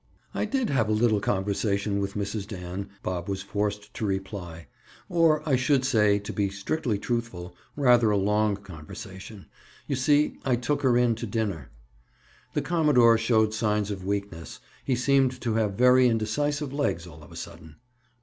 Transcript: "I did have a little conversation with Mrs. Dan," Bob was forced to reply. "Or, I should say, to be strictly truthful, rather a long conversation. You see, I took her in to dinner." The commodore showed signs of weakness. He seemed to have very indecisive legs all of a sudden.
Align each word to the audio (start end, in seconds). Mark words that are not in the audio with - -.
"I 0.33 0.45
did 0.45 0.71
have 0.71 0.89
a 0.89 0.93
little 0.93 1.19
conversation 1.19 1.99
with 1.99 2.15
Mrs. 2.15 2.47
Dan," 2.47 2.89
Bob 3.03 3.29
was 3.29 3.43
forced 3.43 3.93
to 3.93 4.03
reply. 4.07 4.65
"Or, 5.09 5.47
I 5.47 5.55
should 5.55 5.85
say, 5.85 6.17
to 6.17 6.33
be 6.33 6.49
strictly 6.49 6.97
truthful, 6.97 7.55
rather 7.75 8.09
a 8.09 8.17
long 8.17 8.55
conversation. 8.55 9.45
You 9.85 9.95
see, 9.95 10.39
I 10.43 10.55
took 10.55 10.81
her 10.81 10.97
in 10.97 11.13
to 11.17 11.27
dinner." 11.27 11.69
The 12.55 12.63
commodore 12.63 13.19
showed 13.19 13.53
signs 13.53 13.91
of 13.91 14.03
weakness. 14.03 14.59
He 14.83 14.95
seemed 14.95 15.39
to 15.41 15.53
have 15.53 15.73
very 15.75 16.07
indecisive 16.07 16.73
legs 16.73 17.05
all 17.05 17.21
of 17.21 17.31
a 17.31 17.35
sudden. 17.35 17.75